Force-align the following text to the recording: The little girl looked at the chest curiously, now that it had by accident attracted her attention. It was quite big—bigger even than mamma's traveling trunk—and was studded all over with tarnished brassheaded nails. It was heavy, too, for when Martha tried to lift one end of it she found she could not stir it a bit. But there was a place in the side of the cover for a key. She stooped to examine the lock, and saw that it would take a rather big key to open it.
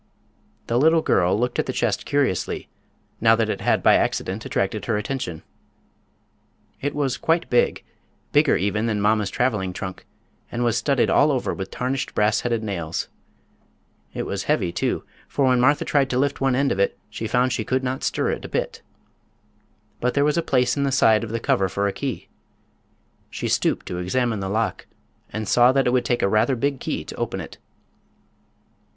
The 0.65 0.79
little 0.79 1.03
girl 1.03 1.39
looked 1.39 1.59
at 1.59 1.67
the 1.67 1.71
chest 1.71 2.07
curiously, 2.07 2.67
now 3.19 3.35
that 3.35 3.49
it 3.51 3.61
had 3.61 3.83
by 3.83 3.93
accident 3.97 4.43
attracted 4.47 4.85
her 4.85 4.97
attention. 4.97 5.43
It 6.81 6.95
was 6.95 7.17
quite 7.17 7.47
big—bigger 7.51 8.57
even 8.57 8.87
than 8.87 8.99
mamma's 8.99 9.29
traveling 9.29 9.73
trunk—and 9.73 10.63
was 10.63 10.75
studded 10.75 11.11
all 11.11 11.31
over 11.31 11.53
with 11.53 11.69
tarnished 11.69 12.15
brassheaded 12.15 12.63
nails. 12.63 13.09
It 14.11 14.25
was 14.25 14.45
heavy, 14.45 14.71
too, 14.71 15.03
for 15.27 15.45
when 15.45 15.59
Martha 15.61 15.85
tried 15.85 16.09
to 16.09 16.17
lift 16.17 16.41
one 16.41 16.55
end 16.55 16.71
of 16.71 16.79
it 16.79 16.97
she 17.07 17.27
found 17.27 17.53
she 17.53 17.63
could 17.63 17.83
not 17.83 18.03
stir 18.03 18.31
it 18.31 18.43
a 18.43 18.49
bit. 18.49 18.81
But 19.99 20.15
there 20.15 20.25
was 20.25 20.35
a 20.35 20.41
place 20.41 20.75
in 20.75 20.81
the 20.81 20.91
side 20.91 21.23
of 21.23 21.29
the 21.29 21.39
cover 21.39 21.69
for 21.69 21.87
a 21.87 21.93
key. 21.93 22.27
She 23.29 23.47
stooped 23.47 23.85
to 23.85 23.99
examine 23.99 24.39
the 24.39 24.49
lock, 24.49 24.87
and 25.31 25.47
saw 25.47 25.71
that 25.73 25.85
it 25.85 25.91
would 25.93 26.05
take 26.05 26.23
a 26.23 26.27
rather 26.27 26.55
big 26.55 26.79
key 26.79 27.05
to 27.05 27.15
open 27.17 27.39
it. 27.39 27.59